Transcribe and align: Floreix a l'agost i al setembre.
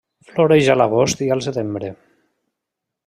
Floreix 0.29 0.69
a 0.73 0.77
l'agost 0.79 1.21
i 1.27 1.29
al 1.37 1.43
setembre. 1.49 1.93